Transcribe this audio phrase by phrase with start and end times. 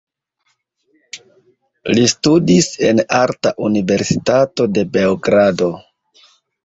[1.97, 5.69] Li studis en arta universitato de Beogrado.